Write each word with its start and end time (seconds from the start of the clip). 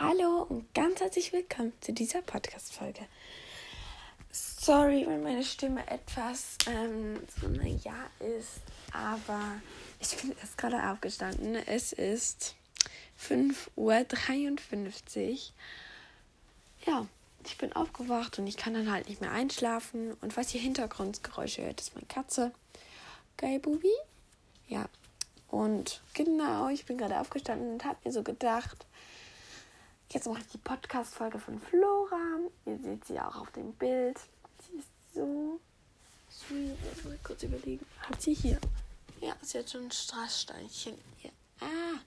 Hallo 0.00 0.42
und 0.48 0.74
ganz 0.74 1.00
herzlich 1.00 1.32
willkommen 1.32 1.72
zu 1.80 1.92
dieser 1.92 2.20
Podcast-Folge. 2.20 3.06
Sorry, 4.28 5.06
wenn 5.06 5.22
meine 5.22 5.44
Stimme 5.44 5.88
etwas 5.88 6.58
ähm, 6.66 7.20
so 7.40 7.46
naja 7.46 7.94
ist, 8.18 8.60
aber 8.92 9.40
ich 10.00 10.16
bin 10.16 10.34
erst 10.40 10.58
gerade 10.58 10.82
aufgestanden. 10.90 11.54
Es 11.54 11.92
ist 11.92 12.56
5.53 13.20 15.30
Uhr. 15.30 15.38
Ja, 16.86 17.06
ich 17.44 17.56
bin 17.56 17.72
aufgewacht 17.74 18.40
und 18.40 18.48
ich 18.48 18.56
kann 18.56 18.74
dann 18.74 18.90
halt 18.90 19.08
nicht 19.08 19.20
mehr 19.20 19.30
einschlafen. 19.30 20.14
Und 20.14 20.36
was 20.36 20.52
ihr 20.56 20.60
Hintergrundgeräusche 20.60 21.62
hört, 21.62 21.80
ist 21.80 21.94
meine 21.94 22.08
Katze. 22.08 22.50
Geil, 23.36 23.60
Bubi? 23.60 23.94
Ja. 24.66 24.88
Und 25.46 26.02
genau, 26.14 26.68
ich 26.68 26.84
bin 26.84 26.98
gerade 26.98 27.20
aufgestanden 27.20 27.74
und 27.74 27.84
habe 27.84 27.98
mir 28.04 28.10
so 28.10 28.24
gedacht, 28.24 28.86
Jetzt 30.14 30.28
mache 30.28 30.42
ich 30.42 30.46
die 30.46 30.58
Podcast-Folge 30.58 31.40
von 31.40 31.58
Flora. 31.58 32.38
Ihr 32.66 32.78
seht 32.78 33.04
sie 33.04 33.18
auch 33.18 33.34
auf 33.34 33.50
dem 33.50 33.72
Bild. 33.72 34.16
Sie 34.62 34.78
ist 34.78 34.88
so 35.12 35.58
sweet. 36.30 36.78
Jetzt 36.84 37.04
mal 37.04 37.18
kurz 37.24 37.42
überlegen. 37.42 37.84
Hat 37.98 38.22
sie 38.22 38.32
hier? 38.32 38.60
Ja, 39.20 39.34
sie 39.42 39.58
hat 39.58 39.68
schon 39.68 39.86
ein 39.86 39.90
Strasssteinchen 39.90 40.96
hier. 41.16 41.32
Ah, 41.60 41.98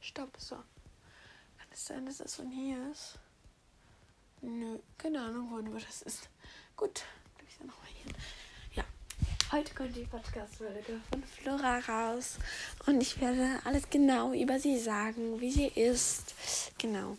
stopp, 0.00 0.30
so. 0.38 0.56
Kann 0.56 1.68
es 1.72 1.86
sein, 1.86 2.04
dass 2.04 2.18
das 2.18 2.34
von 2.34 2.50
hier 2.50 2.90
ist? 2.90 3.20
Nö, 4.40 4.80
keine 4.98 5.20
Ahnung, 5.20 5.48
wo 5.52 5.78
das 5.78 6.02
ist. 6.02 6.28
Gut, 6.76 7.04
ich 7.48 7.60
ja 7.60 7.66
nochmal 7.66 7.86
hin. 8.02 8.12
Ja, 8.74 8.84
heute 9.52 9.72
kommt 9.72 9.94
die 9.94 10.02
Podcast-Folge 10.02 11.00
von 11.10 11.22
Flora 11.22 11.78
raus. 11.78 12.38
Und 12.86 13.00
ich 13.00 13.20
werde 13.20 13.60
alles 13.62 13.88
genau 13.88 14.32
über 14.32 14.58
sie 14.58 14.80
sagen, 14.80 15.40
wie 15.40 15.52
sie 15.52 15.68
ist. 15.68 16.34
Genau. 16.76 17.16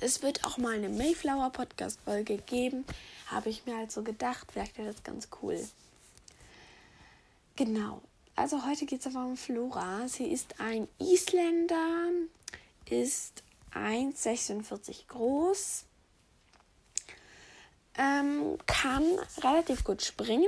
Es 0.00 0.22
wird 0.22 0.44
auch 0.44 0.58
mal 0.58 0.74
eine 0.74 0.88
Mayflower 0.88 1.50
Podcast 1.50 1.98
Folge 2.04 2.38
geben. 2.38 2.84
Habe 3.26 3.50
ich 3.50 3.66
mir 3.66 3.76
halt 3.76 3.90
so 3.90 4.02
gedacht, 4.02 4.46
vielleicht 4.52 4.78
wäre 4.78 4.92
das 4.92 5.02
ganz 5.02 5.28
cool. 5.42 5.66
Genau. 7.56 8.00
Also 8.36 8.64
heute 8.64 8.86
geht 8.86 9.00
es 9.00 9.06
aber 9.08 9.26
um 9.26 9.36
Flora. 9.36 10.06
Sie 10.06 10.26
ist 10.26 10.60
ein 10.60 10.86
Isländer, 11.00 12.10
ist 12.88 13.42
1,46 13.74 15.08
groß, 15.08 15.84
ähm, 17.96 18.56
kann 18.66 19.04
relativ 19.42 19.82
gut 19.82 20.02
springen. 20.02 20.46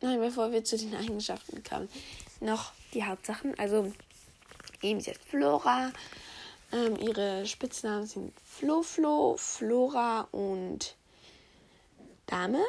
Nein, 0.00 0.18
bevor 0.18 0.50
wir 0.50 0.64
zu 0.64 0.76
den 0.76 0.96
Eigenschaften 0.96 1.62
kommen, 1.62 1.88
noch 2.40 2.72
die 2.92 3.04
Hauptsachen. 3.04 3.56
Also 3.56 3.92
eben 4.82 4.98
ist 4.98 5.24
Flora, 5.30 5.92
ähm, 6.72 6.96
ihre 6.96 7.46
Spitznamen 7.46 8.06
sind 8.06 8.32
Flo 8.40 8.82
Flo, 8.82 9.36
Flora 9.36 10.28
und 10.32 10.96
Dame 12.26 12.62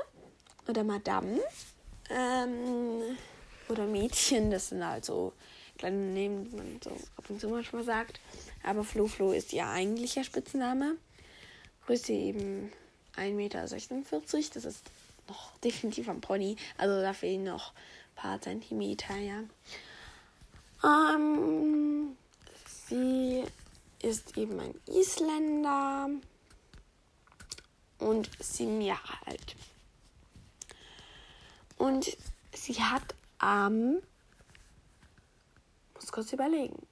oder 0.68 0.84
Madame. 0.84 1.40
Ähm, 2.10 3.18
oder 3.70 3.86
Mädchen, 3.86 4.52
das 4.52 4.70
sind 4.70 4.86
halt 4.86 5.06
so 5.06 5.34
kleine 5.78 5.98
Namen, 5.98 6.50
die 6.50 6.56
man 6.56 6.80
so 6.84 6.92
ab 7.18 7.30
und 7.30 7.40
zu 7.40 7.48
manchmal 7.48 7.84
sagt. 7.84 8.20
Aber 8.64 8.84
Flo 8.84 9.08
Flo 9.08 9.32
ist 9.32 9.54
ihr 9.54 9.68
eigentlicher 9.68 10.23
Spitzname. 10.23 10.98
Größe 11.86 12.14
eben 12.14 12.72
1,46 13.16 13.32
Meter. 13.34 13.62
Das 13.62 14.66
ist 14.66 14.84
noch 15.28 15.58
definitiv 15.64 16.10
am 16.10 16.22
Pony. 16.22 16.56
Also 16.78 17.02
da 17.02 17.14
fehlen 17.14 17.45
noch 17.45 17.72
ein 17.72 18.16
paar 18.16 18.42
Zentimeter, 18.42 19.16
ja. 19.16 19.44
Ähm, 20.84 22.17
sie 22.90 23.44
ist 24.04 24.38
eben 24.38 24.59
ein 24.59 24.76
Isländer 24.88 26.09
und 28.00 28.30
sieben 28.40 28.82
Jahre 28.82 29.18
alt. 29.26 29.56
Und 31.78 32.16
sie 32.54 32.82
hat 32.82 33.16
am, 33.39 34.00
muss 35.95 36.11
kurz 36.11 36.32
überlegen. 36.33 36.86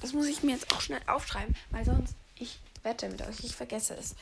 Das 0.00 0.12
muss 0.12 0.26
ich 0.26 0.42
mir 0.42 0.52
jetzt 0.52 0.72
auch 0.72 0.80
schnell 0.80 1.02
aufschreiben, 1.06 1.54
weil 1.70 1.84
sonst 1.84 2.14
ich 2.36 2.58
wette 2.82 3.08
mit 3.08 3.22
euch, 3.22 3.44
ich 3.44 3.54
vergesse 3.54 3.94
es. 3.94 4.14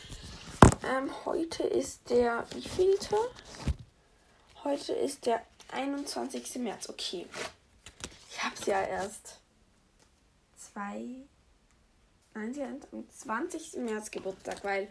Ähm, 0.85 1.11
heute 1.25 1.63
ist 1.63 2.11
der 2.11 2.47
wievielte? 2.53 3.17
Heute 4.65 4.93
ist 4.93 5.27
der 5.27 5.43
21. 5.73 6.57
März. 6.57 6.89
Okay. 6.89 7.27
Ich 8.31 8.43
hab's 8.43 8.67
ja 8.67 8.81
erst 8.81 9.39
zwei. 10.79 11.27
Nein, 12.35 12.55
sie 12.55 12.63
hat 12.63 12.89
am 12.93 13.09
20. 13.09 13.79
März 13.79 14.11
Geburtstag, 14.11 14.63
weil 14.63 14.89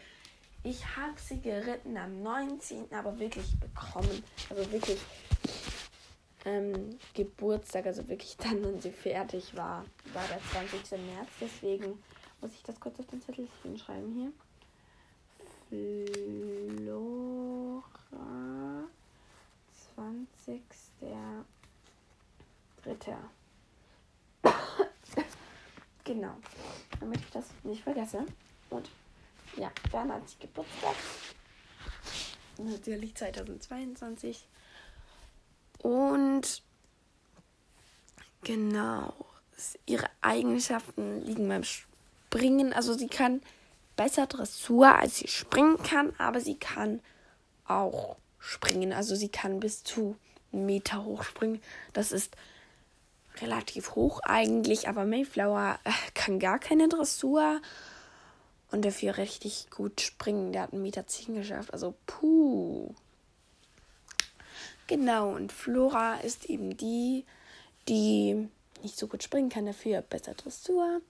ich 0.63 0.97
habe 0.97 1.13
sie 1.17 1.39
geritten 1.39 1.95
am 1.97 2.21
19. 2.23 2.91
aber 2.91 3.17
wirklich 3.19 3.57
bekommen. 3.59 4.23
Also 4.49 4.71
wirklich 4.71 4.99
ähm, 6.45 6.99
Geburtstag, 7.13 7.85
also 7.85 8.07
wirklich 8.09 8.35
dann, 8.37 8.63
wenn 8.63 8.81
sie 8.81 8.91
fertig 8.91 9.55
war, 9.55 9.85
war 10.13 10.27
der 10.27 10.41
20. 10.51 10.99
März. 11.05 11.29
Deswegen 11.39 12.03
muss 12.41 12.51
ich 12.53 12.63
das 12.63 12.79
kurz 12.79 12.99
auf 12.99 13.07
den 13.07 13.21
Zettel 13.21 13.47
hinschreiben 13.63 14.13
hier. 14.13 14.33
Flora 16.79 17.13
20. 19.95 20.61
Dritter. 22.83 23.29
Genau. 26.07 26.35
Damit 27.01 27.19
ich 27.19 27.29
das 27.31 27.43
nicht 27.63 27.83
vergesse. 27.83 28.25
Und 28.69 28.89
ja, 29.57 29.69
dann 29.91 30.09
hat 30.11 30.27
sie 30.29 30.37
Geburtstag. 30.39 30.95
Natürlich 32.57 33.13
2022. 33.13 34.47
Und 35.83 36.63
genau. 38.41 39.13
Ihre 39.85 40.07
Eigenschaften 40.21 41.25
liegen 41.25 41.49
beim 41.49 41.65
Springen. 41.65 42.71
Also 42.71 42.93
sie 42.93 43.07
kann 43.07 43.41
besser 43.97 44.27
Dressur, 44.27 44.95
als 44.95 45.17
sie 45.17 45.27
springen 45.27 45.77
kann, 45.83 46.13
aber 46.19 46.39
sie 46.39 46.57
kann 46.57 47.01
auch 47.65 48.15
springen. 48.39 48.93
Also 48.93 49.15
sie 49.15 49.29
kann 49.29 49.59
bis 49.59 49.83
zu 49.83 50.15
einen 50.53 50.65
Meter 50.65 51.03
hoch 51.03 51.23
springen. 51.23 51.61
Das 51.91 52.13
ist 52.13 52.37
relativ 53.41 53.95
hoch 53.95 54.19
eigentlich, 54.23 54.87
aber 54.87 55.05
Mayflower 55.05 55.79
äh, 55.83 55.91
kann 56.13 56.39
gar 56.39 56.59
keine 56.59 56.87
Dressur 56.87 57.61
und 58.71 58.83
dafür 58.83 59.17
richtig 59.17 59.69
gut 59.69 60.01
springen. 60.01 60.51
Der 60.51 60.63
hat 60.63 60.73
einen 60.73 60.81
Meter 60.81 61.07
10 61.07 61.35
geschafft, 61.35 61.73
also 61.73 61.95
puh. 62.05 62.93
Genau, 64.87 65.35
und 65.35 65.51
Flora 65.51 66.15
ist 66.15 66.45
eben 66.45 66.77
die, 66.77 67.25
die 67.89 68.49
nicht 68.81 68.97
so 68.97 69.07
gut 69.07 69.23
springen 69.23 69.49
kann, 69.49 69.65
dafür 69.65 70.01
besser 70.01 70.33
Dressur. 70.33 71.01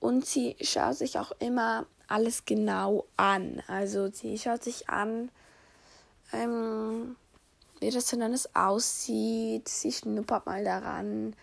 Und 0.00 0.26
sie 0.26 0.56
schaut 0.60 0.96
sich 0.96 1.18
auch 1.18 1.32
immer 1.38 1.86
alles 2.08 2.44
genau 2.46 3.06
an. 3.16 3.62
Also 3.68 4.10
sie 4.10 4.38
schaut 4.38 4.64
sich 4.64 4.88
an, 4.88 5.30
ähm, 6.32 7.16
wie 7.80 7.90
das 7.90 8.12
alles 8.14 8.54
aussieht. 8.54 9.68
Sie 9.68 9.92
schnuppert 9.92 10.46
mal 10.46 10.64
daran. 10.64 11.34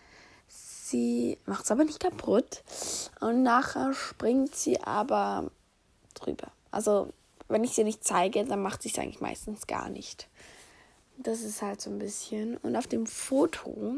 Sie 0.47 1.37
macht 1.45 1.65
es 1.65 1.71
aber 1.71 1.83
nicht 1.83 1.99
kaputt. 1.99 2.63
Und 3.19 3.43
nachher 3.43 3.93
springt 3.93 4.55
sie 4.55 4.81
aber 4.81 5.51
drüber. 6.13 6.51
Also, 6.71 7.11
wenn 7.49 7.63
ich 7.63 7.71
sie 7.71 7.83
nicht 7.83 8.03
zeige, 8.03 8.45
dann 8.45 8.61
macht 8.61 8.83
sie 8.83 8.89
es 8.89 8.99
eigentlich 8.99 9.21
meistens 9.21 9.67
gar 9.67 9.89
nicht. 9.89 10.27
Das 11.17 11.41
ist 11.41 11.61
halt 11.61 11.81
so 11.81 11.89
ein 11.89 11.99
bisschen. 11.99 12.57
Und 12.57 12.75
auf 12.75 12.87
dem 12.87 13.07
Foto 13.07 13.95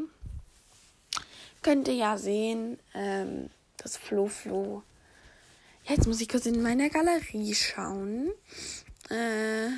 könnt 1.62 1.88
ihr 1.88 1.94
ja 1.94 2.16
sehen, 2.16 2.78
ähm, 2.94 3.50
das 3.76 3.96
Flo 3.96 4.26
Flo. 4.26 4.82
jetzt 5.84 6.06
muss 6.06 6.20
ich 6.20 6.28
kurz 6.28 6.46
in 6.46 6.62
meiner 6.62 6.88
Galerie 6.88 7.54
schauen. 7.54 8.30
Äh, 9.10 9.68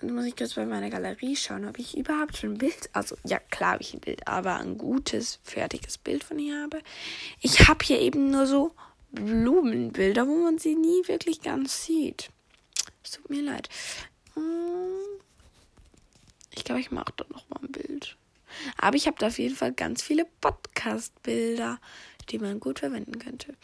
dann 0.00 0.14
muss 0.14 0.24
ich 0.24 0.36
kurz 0.36 0.54
bei 0.54 0.64
meiner 0.64 0.90
Galerie 0.90 1.36
schauen, 1.36 1.66
ob 1.66 1.78
ich 1.78 1.96
überhaupt 1.96 2.36
schon 2.36 2.52
ein 2.52 2.58
Bild, 2.58 2.88
also 2.92 3.16
ja 3.24 3.38
klar 3.38 3.72
habe 3.72 3.82
ich 3.82 3.94
ein 3.94 4.00
Bild, 4.00 4.26
aber 4.26 4.56
ein 4.56 4.78
gutes, 4.78 5.40
fertiges 5.42 5.98
Bild 5.98 6.24
von 6.24 6.38
ihr 6.38 6.62
habe. 6.62 6.80
Ich 7.40 7.68
habe 7.68 7.84
hier 7.84 8.00
eben 8.00 8.30
nur 8.30 8.46
so 8.46 8.74
Blumenbilder, 9.12 10.26
wo 10.26 10.36
man 10.44 10.58
sie 10.58 10.74
nie 10.74 11.06
wirklich 11.06 11.42
ganz 11.42 11.84
sieht. 11.84 12.30
Es 13.04 13.12
tut 13.12 13.28
mir 13.28 13.42
leid. 13.42 13.68
Hm. 14.34 14.42
Ich 16.54 16.64
glaube, 16.64 16.80
ich 16.80 16.90
mache 16.90 17.12
da 17.16 17.24
noch 17.30 17.48
mal 17.48 17.60
ein 17.62 17.72
Bild. 17.72 18.16
Aber 18.76 18.96
ich 18.96 19.06
habe 19.06 19.16
da 19.18 19.28
auf 19.28 19.38
jeden 19.38 19.54
Fall 19.54 19.72
ganz 19.72 20.02
viele 20.02 20.26
Podcast-Bilder, 20.40 21.80
die 22.30 22.38
man 22.38 22.60
gut 22.60 22.80
verwenden 22.80 23.18
könnte. 23.18 23.54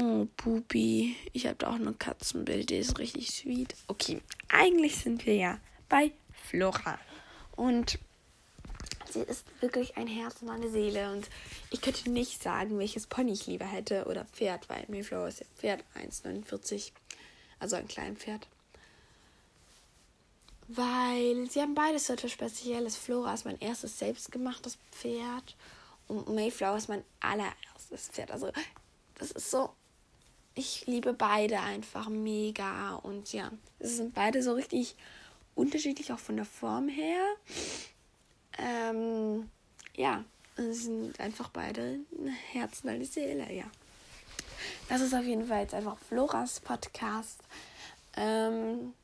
Oh, 0.00 0.28
Pupi. 0.36 1.16
Ich 1.32 1.46
habe 1.46 1.56
da 1.56 1.70
auch 1.70 1.74
ein 1.74 1.98
Katzenbild, 1.98 2.70
die 2.70 2.76
ist 2.76 2.98
richtig 2.98 3.30
sweet. 3.30 3.74
Okay, 3.88 4.22
eigentlich 4.48 4.96
sind 4.96 5.26
wir 5.26 5.34
ja 5.34 5.58
bei 5.88 6.12
Flora. 6.48 6.98
Und 7.56 7.98
sie 9.10 9.20
ist 9.20 9.44
wirklich 9.60 9.96
ein 9.96 10.06
Herz 10.06 10.40
und 10.40 10.50
eine 10.50 10.70
Seele. 10.70 11.10
Und 11.12 11.28
ich 11.70 11.80
könnte 11.80 12.10
nicht 12.10 12.40
sagen, 12.40 12.78
welches 12.78 13.08
Pony 13.08 13.32
ich 13.32 13.48
lieber 13.48 13.64
hätte 13.64 14.04
oder 14.04 14.24
Pferd, 14.26 14.68
weil 14.68 14.84
Mayflower 14.86 15.26
ist 15.26 15.40
ja 15.40 15.46
Pferd 15.56 15.84
1,49. 15.96 16.92
Also 17.58 17.74
ein 17.74 17.88
kleines 17.88 18.22
Pferd. 18.22 18.46
Weil 20.68 21.50
sie 21.50 21.60
haben 21.60 21.74
beides 21.74 22.06
so 22.06 22.12
etwas 22.12 22.30
Spezielles. 22.30 22.96
Flora 22.96 23.34
ist 23.34 23.46
mein 23.46 23.58
erstes 23.58 23.98
selbstgemachtes 23.98 24.78
Pferd. 24.92 25.56
Und 26.06 26.28
Mayflower 26.28 26.76
ist 26.76 26.88
mein 26.88 27.02
allererstes 27.18 28.10
Pferd. 28.10 28.30
Also, 28.30 28.52
das 29.16 29.32
ist 29.32 29.50
so. 29.50 29.70
Ich 30.58 30.88
liebe 30.88 31.12
beide 31.12 31.60
einfach 31.60 32.08
mega. 32.08 32.96
Und 32.96 33.32
ja, 33.32 33.52
es 33.78 33.98
sind 33.98 34.12
beide 34.12 34.42
so 34.42 34.54
richtig 34.54 34.96
unterschiedlich, 35.54 36.12
auch 36.12 36.18
von 36.18 36.34
der 36.34 36.46
Form 36.46 36.88
her. 36.88 37.22
Ähm, 38.58 39.48
ja, 39.94 40.24
es 40.56 40.82
sind 40.82 41.20
einfach 41.20 41.50
beide 41.50 42.00
ein 42.10 42.36
Herz 42.50 42.80
und 42.82 42.90
eine 42.90 43.04
Seele, 43.04 43.52
ja. 43.52 43.66
Das 44.88 45.00
ist 45.00 45.14
auf 45.14 45.22
jeden 45.22 45.46
Fall 45.46 45.60
jetzt 45.60 45.74
einfach 45.74 45.96
Floras 45.96 46.58
Podcast. 46.58 47.40
Ähm, 48.16 48.94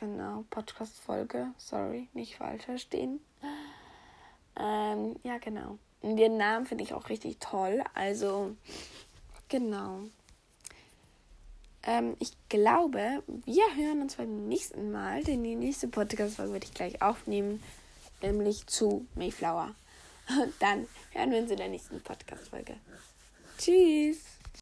genau, 0.00 0.44
Podcast-Folge. 0.50 1.52
Sorry, 1.56 2.08
nicht 2.14 2.34
falsch 2.34 2.64
verstehen. 2.64 3.20
Ähm, 4.56 5.14
ja, 5.22 5.38
genau. 5.38 5.78
Und 6.02 6.16
den 6.16 6.36
Namen 6.36 6.66
finde 6.66 6.82
ich 6.82 6.94
auch 6.94 7.10
richtig 7.10 7.38
toll. 7.38 7.84
Also, 7.94 8.56
genau. 9.50 10.00
Ähm, 11.82 12.16
ich 12.18 12.32
glaube, 12.48 13.22
wir 13.44 13.76
hören 13.76 14.02
uns 14.02 14.16
beim 14.16 14.48
nächsten 14.48 14.90
Mal, 14.90 15.22
denn 15.24 15.42
die 15.44 15.56
nächste 15.56 15.88
Podcast-Folge 15.88 16.54
werde 16.54 16.66
ich 16.66 16.74
gleich 16.74 17.02
aufnehmen, 17.02 17.62
nämlich 18.22 18.66
zu 18.66 19.06
Mayflower. 19.14 19.74
Und 20.28 20.52
dann 20.60 20.86
hören 21.12 21.30
wir 21.30 21.38
uns 21.38 21.50
in 21.50 21.56
der 21.56 21.68
nächsten 21.68 22.00
Podcast-Folge. 22.00 22.76
Tschüss! 23.58 24.29